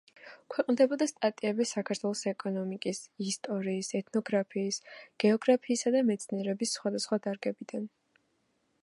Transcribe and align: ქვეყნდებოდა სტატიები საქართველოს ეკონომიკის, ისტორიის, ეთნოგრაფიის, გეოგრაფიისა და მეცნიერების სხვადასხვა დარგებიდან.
ქვეყნდებოდა 0.53 1.07
სტატიები 1.09 1.67
საქართველოს 1.71 2.23
ეკონომიკის, 2.31 3.03
ისტორიის, 3.27 3.91
ეთნოგრაფიის, 4.01 4.81
გეოგრაფიისა 5.25 5.97
და 5.97 6.03
მეცნიერების 6.11 6.77
სხვადასხვა 6.79 7.25
დარგებიდან. 7.29 7.89